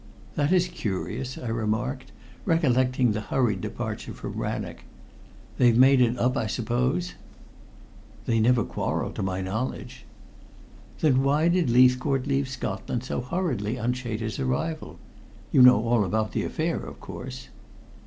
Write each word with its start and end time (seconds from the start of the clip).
"That 0.33 0.51
is 0.51 0.67
curious," 0.67 1.37
I 1.37 1.49
remarked, 1.49 2.11
recollecting 2.43 3.11
the 3.11 3.21
hurried 3.21 3.61
departure 3.61 4.13
from 4.13 4.33
Rannoch. 4.33 4.83
"They've 5.59 5.77
made 5.77 6.01
it 6.01 6.17
up, 6.17 6.35
I 6.35 6.47
suppose?" 6.47 7.13
"They 8.25 8.39
never 8.39 8.63
quarreled, 8.63 9.13
to 9.17 9.21
my 9.21 9.41
knowledge." 9.41 10.05
"Then 11.01 11.21
why 11.21 11.49
did 11.49 11.69
Leithcourt 11.69 12.25
leave 12.25 12.49
Scotland 12.49 13.03
so 13.03 13.21
hurriedly 13.21 13.77
on 13.77 13.93
Chater's 13.93 14.39
arrival? 14.39 14.97
You 15.51 15.61
know 15.61 15.83
all 15.83 16.03
about 16.03 16.31
the 16.31 16.45
affair, 16.45 16.77
of 16.77 16.99
course?" 16.99 17.49